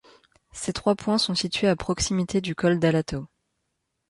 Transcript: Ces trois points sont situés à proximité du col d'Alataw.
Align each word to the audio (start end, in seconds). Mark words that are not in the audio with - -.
Ces 0.51 0.73
trois 0.73 0.95
points 0.95 1.19
sont 1.19 1.35
situés 1.35 1.67
à 1.67 1.75
proximité 1.75 2.41
du 2.41 2.55
col 2.55 2.79
d'Alataw. 2.79 3.27